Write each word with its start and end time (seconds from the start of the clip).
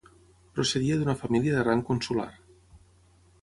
Procedia 0.59 0.97
d'una 1.01 1.15
família 1.19 1.53
de 1.59 1.67
rang 1.67 1.85
consular. 1.91 2.27